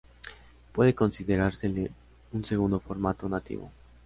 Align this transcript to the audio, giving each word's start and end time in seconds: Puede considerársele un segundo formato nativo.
Puede 0.73 0.95
considerársele 0.95 1.91
un 2.31 2.43
segundo 2.43 2.79
formato 2.79 3.29
nativo. 3.29 3.69